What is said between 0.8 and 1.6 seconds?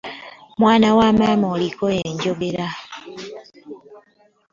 wa maama